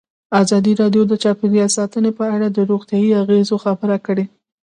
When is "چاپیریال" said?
1.23-1.69